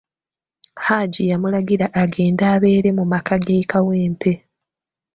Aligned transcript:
Hajji 0.85 1.23
yamulagira 1.31 1.85
agende 2.01 2.43
abeere 2.53 2.89
mu 2.97 3.05
maka 3.11 3.35
g'e 3.43 3.67
Kawempe. 3.71 4.31